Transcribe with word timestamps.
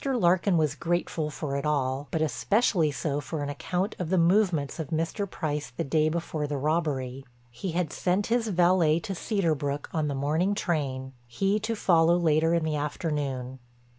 Larkin 0.03 0.57
was 0.57 0.73
grateful 0.73 1.29
for 1.29 1.55
it 1.57 1.63
all, 1.63 2.07
but 2.09 2.23
especially 2.23 2.89
so 2.89 3.21
for 3.21 3.43
an 3.43 3.49
account 3.49 3.95
of 3.99 4.09
the 4.09 4.17
movements 4.17 4.79
of 4.79 4.87
Mr. 4.87 5.29
Price 5.29 5.69
the 5.69 5.83
day 5.83 6.09
before 6.09 6.47
the 6.47 6.57
robbery. 6.57 7.23
He 7.51 7.73
had 7.73 7.93
sent 7.93 8.25
his 8.25 8.47
valet 8.47 8.99
to 9.01 9.13
Cedar 9.13 9.53
Brook 9.53 9.89
on 9.93 10.07
the 10.07 10.15
morning 10.15 10.55
train, 10.55 11.13
he 11.27 11.59
to 11.59 11.75
follow 11.75 12.17
later 12.17 12.55
in 12.55 12.63
the 12.63 12.75
afternoon. 12.75 13.59